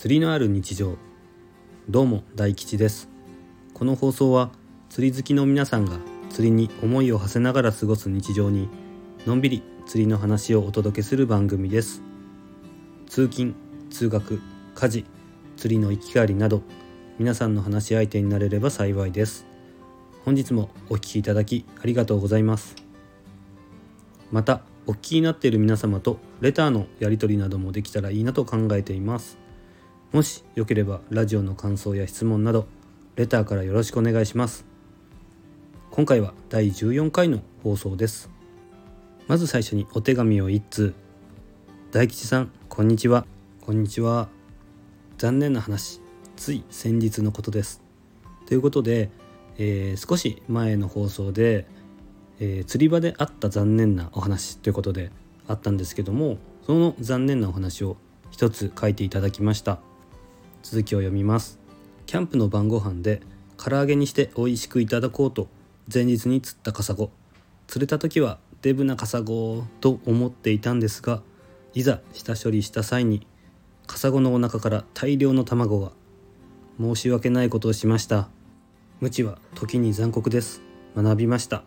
[0.00, 0.96] 釣りのある日常。
[1.90, 3.10] どうも大吉です。
[3.74, 4.50] この放送は
[4.88, 5.98] 釣り好きの皆さんが
[6.30, 8.70] 釣りに思いを馳せながら過ごす日常に
[9.26, 12.00] のんびり釣りの話をお届けする番組です。
[13.10, 13.54] 通勤
[13.90, 14.40] 通学
[14.74, 15.04] 家事
[15.58, 16.62] 釣りの行き帰りなど
[17.18, 19.44] 皆さんの話し相手になれれば幸いです。
[20.24, 22.74] 本日もお聴きいただきありがとうございます。
[24.32, 29.39] またお聞きになっている皆様とレターのやり取りなどもできたらいいなと考えています。
[30.12, 32.66] もしよければラジオの感想や質問など
[33.16, 34.64] レターからよろしくお願いします。
[35.90, 38.30] 今回は第14回の放送です。
[39.28, 40.94] まず最初にお手紙を一通。
[41.92, 43.26] 大吉さんこんにちは。
[43.60, 44.28] こんにちは。
[45.18, 46.00] 残念な話。
[46.36, 47.82] つい先日のことです。
[48.46, 49.10] ということで、
[49.58, 51.66] えー、少し前の放送で
[52.40, 55.12] えー、釣り場であった残念なお話ということで
[55.46, 57.98] あったんですけどもその残念なお話を
[58.30, 59.80] 一つ書いていただきました。
[60.62, 61.58] 続きを読みます。
[62.06, 63.20] キャンプの晩ご飯で
[63.56, 65.48] 唐揚げにして美味しくいただこうと
[65.92, 67.10] 前日に釣ったカサゴ。
[67.66, 71.22] 釣れた時はデブなカサゴと思っていたんですが
[71.72, 73.26] いざ下処理した際に
[73.86, 75.92] カサゴのお腹から大量の卵が
[76.78, 78.28] 申し訳ないことをしました。
[79.00, 80.62] 無知は時に残酷です。
[80.96, 81.62] 学びました。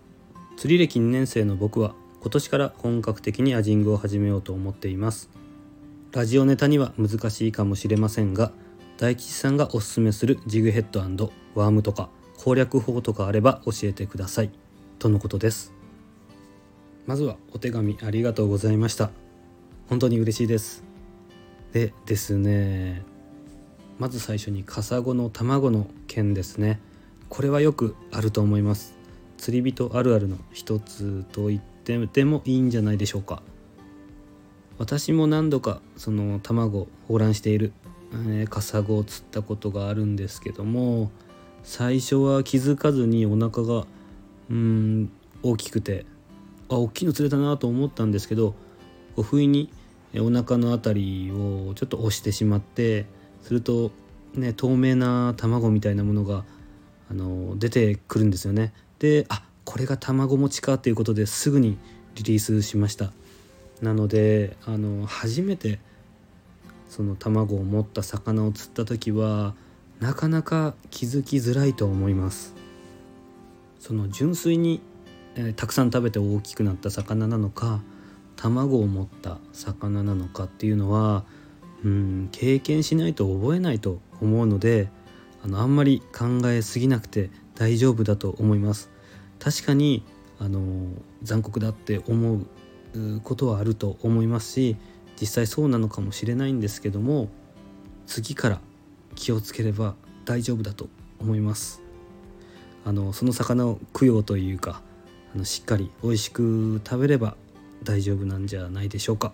[0.58, 5.30] 釣り歴2年生の僕は今年から本格的にアジングを始めようと思っています。
[6.12, 8.52] ラジオネタには難しいかもしれませんが
[9.04, 11.02] 大吉さんがおすすめするジグヘッド
[11.56, 14.52] ワームとか攻略法とかあれば教えてください。
[14.98, 15.74] とのことです。
[17.06, 19.12] まずはお手紙ありがとうございました。
[19.90, 20.86] 本当に嬉しいです。
[21.74, 23.02] でですね。
[24.00, 26.80] まず最初にカサゴの卵の件ですね。
[27.28, 28.96] これはよくあると思います。
[29.36, 33.42] 釣り人あるあるの一つと言ってもいいんじゃないでしょうか。
[34.78, 37.74] 私も何度かその卵を放卵している、
[38.14, 41.12] えー、カサゴを釣ったことがあるんですけども
[41.64, 43.86] 最初は気づかずにお腹が
[44.50, 45.12] うん
[45.42, 46.06] 大きくて
[46.70, 48.52] あ大きいの釣れたなと思ったんですけど
[49.16, 49.72] こう不意に
[50.16, 53.06] お腹の辺りをちょっと押してしまって
[53.42, 53.92] すると
[54.34, 56.46] ね透明な卵みたいなものが
[57.10, 58.74] あの出てくるんですよね。
[59.00, 61.78] であこれが卵持ちかということですぐに
[62.16, 63.12] リリースしました。
[63.82, 65.80] なのであの初めて
[66.94, 69.56] その卵を持った魚を釣った時は
[70.00, 72.54] なかなか気づきづらいと思います。
[73.80, 74.80] その純粋に、
[75.34, 77.82] えー、たくさん食べて大きくなった魚なのか
[78.36, 81.24] 卵を持った魚なのかっていうのは
[81.84, 84.88] うん経験しないと覚えないと思うので
[85.44, 88.92] あのあんまり考えすぎなくて大丈夫だと思います。
[89.40, 90.04] 確かに
[90.38, 90.62] あの
[91.24, 92.46] 残酷だって思う
[93.24, 94.78] ことはあると思いますし
[95.20, 97.30] 実際そうなのかもしれないんですけども
[98.08, 98.60] 次から
[99.16, 100.88] 気をつければ大丈夫だと
[101.20, 101.82] 思います。
[102.86, 104.82] あのその魚を供養というか
[105.34, 107.38] あのしっかり美味しく食べれば
[107.84, 109.32] 大丈夫なんじゃないでしょうか、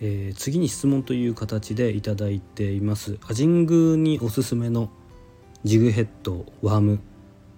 [0.00, 3.18] えー、次に質問という形でいただいています。
[3.28, 4.90] アジングにおすすめの
[5.62, 6.98] ジグヘッドワーム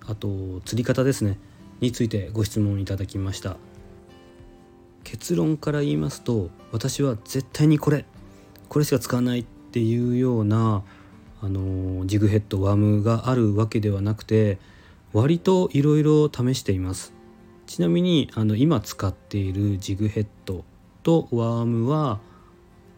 [0.06, 1.38] あと釣り方ですね
[1.81, 3.56] についてご質問いただきました。
[5.16, 8.04] 結論から言いますと私は絶対にこれ
[8.69, 10.82] これしか使わないっていうような
[11.41, 14.59] あのジグヘッドワームがあるわけではなくて
[15.15, 17.15] 割といろいろ試しています。
[17.66, 20.65] ちなみにあの今使っているジグヘッド
[21.03, 22.21] とワームは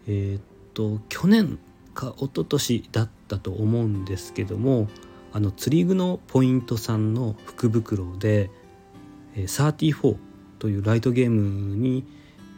[0.08, 0.42] えー、っ
[0.74, 1.60] と去年
[1.94, 4.88] か一昨年だったと思うんですけども
[5.32, 8.50] あの釣り具のポイントさんの福袋で
[9.36, 10.16] 34
[10.58, 12.04] というライトゲームに、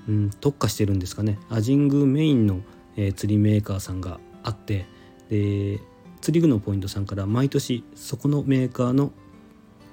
[0.09, 1.39] うん、特化してるんですかね。
[1.49, 2.61] アジングメインの、
[2.97, 4.87] えー、釣りメーカーさんがあって
[5.29, 5.81] で
[6.21, 9.13] 釣り具のポイントさんから毎年そこのメーカーの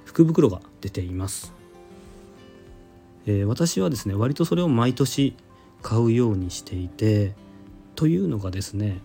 [0.05, 1.53] 福袋が出ています、
[3.25, 5.35] えー、私はですね割とそれを毎年
[5.81, 7.33] 買うようにしていて
[7.95, 8.99] というのがですね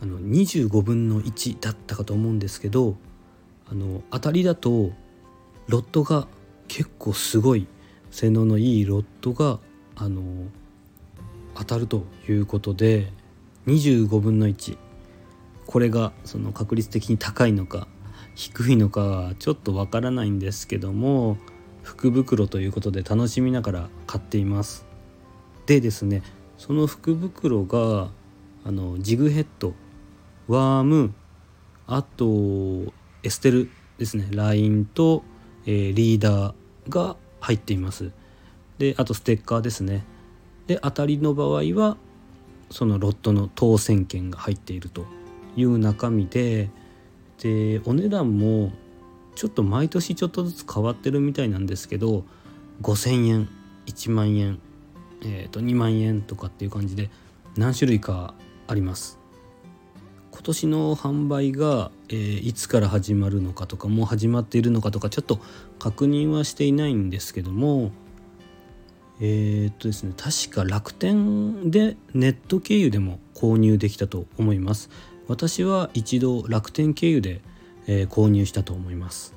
[0.00, 2.96] あの25分の1だったかと思うんですけど
[3.70, 4.92] あの当たりだと
[5.68, 6.26] ロットが
[6.66, 7.66] 結構すごい
[8.12, 9.58] 性能のいいロットが
[9.96, 10.22] あの
[11.54, 13.12] 当たるということで
[13.66, 14.78] 25分の1
[15.66, 17.88] これがその確率的に高いのか
[18.34, 21.38] 低いのかちょっとわからないんですけども
[21.82, 24.86] 福袋ということで楽しみながら買っています。
[25.66, 26.22] でですね
[26.58, 28.10] その福袋が
[28.64, 29.74] あのジグヘッド
[30.48, 31.14] ワーム
[31.86, 32.92] あと
[33.22, 35.24] エステルですねラインと、
[35.66, 36.54] えー、リーダー
[36.88, 38.12] が入っています。
[38.78, 40.04] であとステッカーですね。
[40.66, 41.96] で当たりの場合は
[42.70, 45.04] そのロットの当選券が入っていると
[45.56, 46.70] いう中身で
[47.38, 48.72] でお値段も
[49.34, 52.24] ちょっと毎年ちょっとずつ変わってるみたいなんですけど
[52.80, 53.48] 5,000円
[53.86, 54.60] 1万円、
[55.22, 57.10] えー、と2万円とかっていう感じで
[57.56, 58.34] 何種類か
[58.68, 59.21] あります。
[60.42, 65.38] 今年の販売が、えー、いつから始まるのかとかもう始まっているのかとかちょっと
[65.78, 67.92] 確認はしていないんですけども
[69.20, 74.90] えー、っとですね確か楽天でネット経由でも購入できたと思います。
[75.28, 77.40] 私は一度楽天経由で、
[77.86, 79.36] えー、購入したと思います。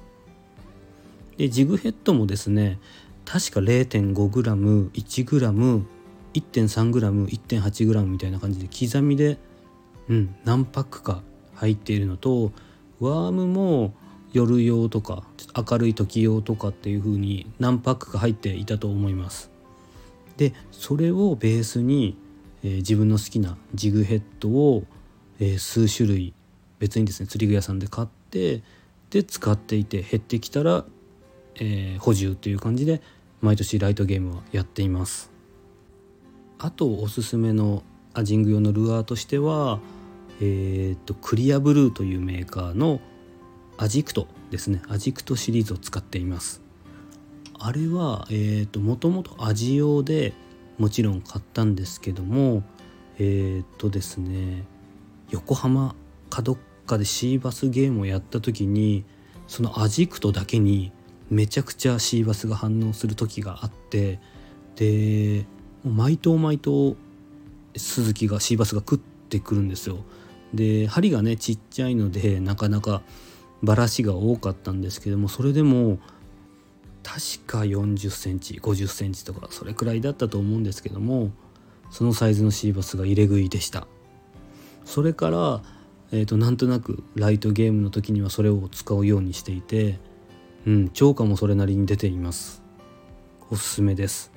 [1.38, 2.80] でジグヘッドもですね
[3.26, 5.84] 確か 0.5g1g
[6.34, 9.38] 1.3g、1.8g みたいな感じで刻みで、
[10.10, 11.22] うん、何パックか
[11.56, 12.52] 入っているのと
[13.00, 13.94] ワームも
[14.34, 15.24] 夜用とか
[15.56, 19.50] 明るい時用とかっていう風に何パックか入っていたと思います。
[20.38, 22.18] でそれをベースに、
[22.62, 24.84] えー、自分の好きなジグヘッドを、
[25.40, 26.34] えー、数種類
[26.80, 28.62] 別にですね釣り具屋さんで買って
[29.12, 30.84] で使っていて減ってきたら、
[31.56, 33.02] えー、補充という感じで
[33.40, 35.32] 毎年ライトゲームはやっています。
[36.60, 39.80] あとおすすめのアジング用のルアーとしては、
[40.42, 43.00] えーと、クリアブルーというメーカーの
[43.78, 46.62] アジクトですねアジクトシリーズを使っています
[47.58, 50.34] あれは、えーと、もともとアジ用で
[50.78, 52.64] もちろん買ったんですけども
[53.18, 54.66] えっ、とですね
[55.30, 55.96] 横浜
[56.30, 59.06] かどっかでシーバスゲームをやった時に
[59.48, 60.92] そのアジクトだけに
[61.30, 64.20] めちゃくちゃシーバスが反応する時があって
[64.76, 65.46] で
[65.84, 66.96] 毎頭毎頭
[67.76, 70.00] 鈴木がシーバスが食ってくるんですよ。
[70.56, 73.02] で針がねちっちゃいのでなかなか
[73.62, 76.00] バラシが多かったんですけどもそれでも
[77.04, 81.32] 確か40センチ50センチとかそれくらいだったと思うんですけども
[81.92, 83.88] そのサイズのシーバスが入れ食いでした。
[84.86, 85.62] それから、
[86.12, 90.00] えーと、なんとなくライトゲームの時にはそれを使うようにしていて
[90.68, 92.62] うん超過もそれなりに出ています。
[93.50, 94.32] おすすめです。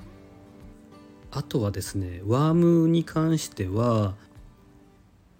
[1.31, 4.15] あとはですねワームに関しては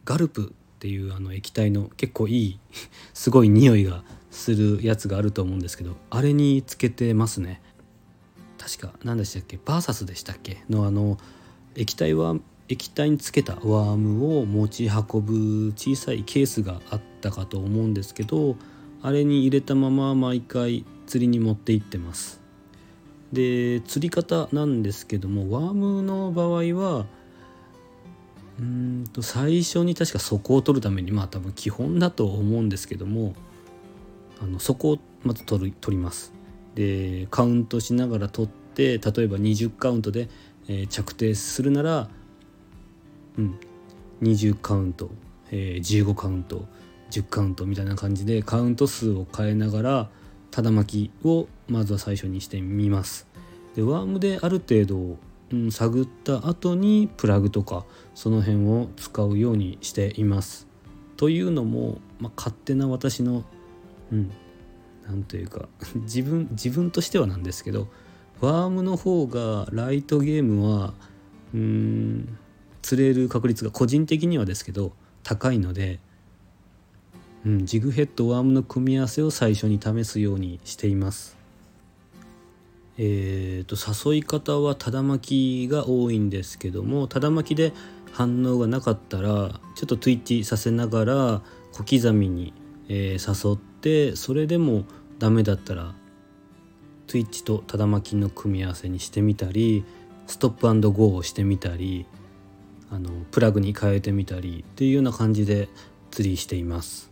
[0.05, 2.59] ガルプっていうあの液体の結構いい
[3.13, 7.61] すごい匂いがするやつがあると思うんですけどあれにつけてますね。
[8.57, 9.59] 確か何でしたっけ？
[9.65, 10.63] バーサスでしたっけ？
[10.69, 11.17] のあの
[11.75, 12.37] 液体は
[12.69, 18.55] 液体につけたワームを持ち運ぶ小さいケースがあったかと思うんですけど
[19.01, 22.39] あれに入れたまま毎回釣りに持って行ってます。
[23.33, 27.05] で釣り方なんですけどもワームの場合は
[28.59, 33.33] うんと最初に確か底を取るためにまあ多分基本だと思うんですけども
[34.41, 36.33] あの底をまず取る取ります
[36.75, 40.29] でカウントしながら取って例えば20カウントで、
[40.67, 42.09] えー、着底するなら、
[43.37, 43.59] うん、
[44.21, 45.09] 20カウント、
[45.51, 46.65] えー、15カウント
[47.11, 50.09] 10カウントみたいな感じでカウント数を変えながら
[50.51, 53.27] ただ巻きをまずは最初にしてみます。
[53.75, 55.17] でワームである程度、
[55.51, 60.67] うん、探った後にプラグとかその辺を使うようにしています。
[61.17, 63.43] というのも、まあ、勝手な私の
[64.11, 64.31] うん
[65.05, 65.67] なんというか
[66.03, 67.87] 自分自分としてはなんですけど
[68.41, 70.93] ワームの方がライトゲームは
[71.53, 72.37] うーん
[72.81, 75.99] 釣れる確率が個人的にはですけど高いので
[77.45, 81.37] うん、ジグヘッドワームの組み合わせを最初に試すようにしています
[83.01, 87.71] えーと、誘い方はただ巻きが多いんですけどもただ巻きで
[88.11, 91.41] 反応がなかったらちょっとトゥイッチさせながら
[91.71, 92.53] 小刻みに、
[92.89, 94.83] えー、誘ってそれでも
[95.17, 95.95] ダメだったら
[97.07, 99.85] トゥイッチとただ巻きの組み合わせにしてみたり
[100.27, 102.05] ストップゴーをしてみたり
[102.91, 105.69] あのプラグに変えてみたりっていうような感じで
[106.11, 107.09] 釣りしています。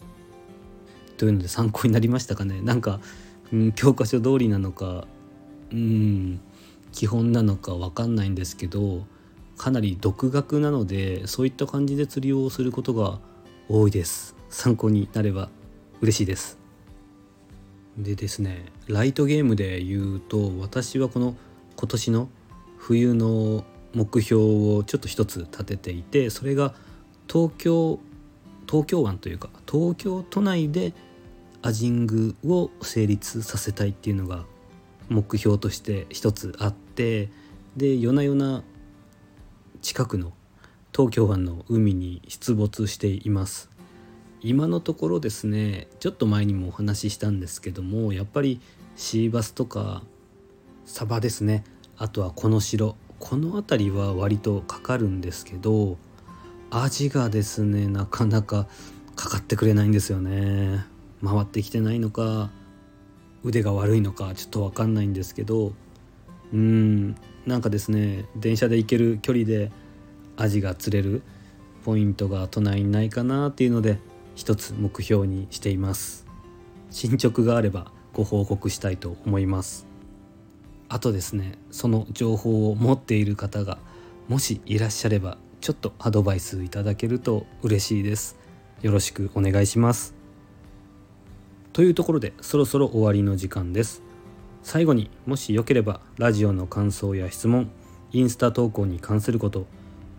[1.17, 2.61] というので参考になりましたかね？
[2.61, 2.99] なんか、
[3.53, 5.07] うん、教科書通りなのか
[5.71, 6.39] うん。
[6.91, 9.05] 基本なのか分かんないんですけど
[9.57, 13.19] かなり独学なのでそういった感じで釣りをすることが
[13.69, 14.35] 多いです。
[14.49, 15.49] 参考になれば
[16.01, 16.57] 嬉しいです。
[17.97, 21.35] でですねライトゲームで言うと私はこの
[21.75, 22.29] 今年の
[22.77, 24.41] 冬の目標
[24.77, 26.75] をちょっと一つ立てていてそれが
[27.27, 27.99] 東京
[28.69, 30.93] 東京湾というか東京都内で
[31.61, 34.45] アジングを成立させたいっていうのが
[35.09, 37.29] 目標として一つあって
[37.75, 38.63] で夜な夜な
[39.81, 40.33] 近くの
[40.95, 43.69] 東京湾の海に出没しています。
[44.41, 48.61] 今のところですねちょっと前にもお話ししたんですけどもやっぱり
[48.95, 50.03] シーバスとか
[50.85, 51.63] サバですね。
[51.97, 52.95] あとはこの城。
[53.19, 55.97] この辺りは割とかかるんですけど
[56.69, 58.67] 味がですねなかなか
[59.15, 60.85] かかってくれないんですよね。
[61.25, 62.51] 回ってきてないのか
[63.43, 65.73] 腕が悪いのかちょっと分かんないんですけど
[66.53, 67.15] うん
[67.45, 69.71] なんかですね電車で行ける距離で
[70.35, 71.23] アジが釣れる
[71.83, 73.99] ポイントが都内にないかなっていうので
[74.35, 76.27] 一つ目標にしています。
[76.89, 79.87] 進捗があればご報告したいと思います。
[80.89, 83.77] あとですねその情報を持っている方が
[84.27, 88.37] もしいらっしゃればちょっとアドバイスいただけると嬉しいです。
[88.81, 90.16] よろしくお願いします。
[91.77, 94.01] というところでそろそろ終わりの時間です。
[94.63, 97.69] 最後にもしよければラジオの感想や質問
[98.11, 99.67] インスタ投稿に関すること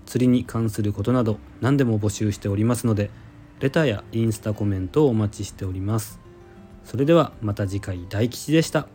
[0.07, 3.11] 釣りに関することなど何でも募集しておりますので
[3.59, 6.21] レターやインスタコメントをお待ちしております。
[6.85, 8.87] それではまた次回大吉でした。